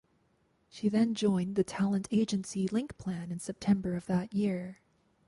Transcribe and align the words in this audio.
She 0.67 0.89
then 0.89 1.13
joined 1.13 1.55
the 1.55 1.63
talent 1.63 2.07
agency 2.09 2.67
Link 2.67 2.97
Plan 2.97 3.29
in 3.31 3.37
September 3.37 3.93
of 3.93 4.07
that 4.07 4.33
year. 4.33 4.79